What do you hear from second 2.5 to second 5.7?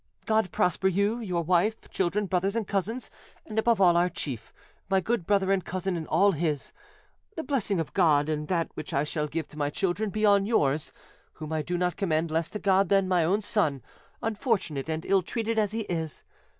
and cousins, and above all our chief, my good brother and